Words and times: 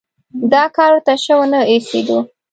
دا 0.53 0.63
کار 0.75 0.91
ورته 0.93 1.13
شه 1.23 1.33
ونه 1.39 1.59
ایسېده. 1.71 2.17